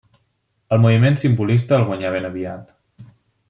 El 0.77 0.81
moviment 0.85 1.19
simbolista 1.25 1.79
el 1.81 1.87
guanyà 1.93 2.15
ben 2.17 2.29
aviat. 2.33 2.77